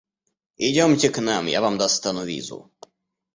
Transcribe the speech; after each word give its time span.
Идемте 0.57 1.11
к 1.11 1.19
нам— 1.21 1.45
я 1.47 1.61
вам 1.61 1.77
достану 1.77 2.25
визу! 2.25 2.69